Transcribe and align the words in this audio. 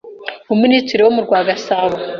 Umuminisitiri 0.53 1.01
wo 1.03 1.11
mu 1.15 1.21
rwa 1.25 1.39
Gasabo 1.47 1.95